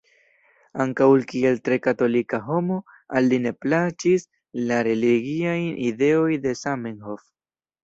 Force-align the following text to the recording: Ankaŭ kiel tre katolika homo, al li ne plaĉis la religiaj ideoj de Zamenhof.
Ankaŭ 0.85 1.09
kiel 1.33 1.59
tre 1.69 1.77
katolika 1.87 2.39
homo, 2.47 2.79
al 3.19 3.29
li 3.33 3.39
ne 3.45 3.53
plaĉis 3.67 4.27
la 4.73 4.81
religiaj 4.91 5.55
ideoj 5.93 6.27
de 6.49 6.57
Zamenhof. 6.65 7.25